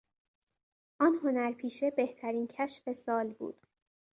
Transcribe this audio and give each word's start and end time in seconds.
آن 0.99 1.15
هنرپیشه 1.23 1.91
بهترین 1.91 2.47
کشف 2.47 2.93
سال 2.93 3.33
بود. 3.33 3.67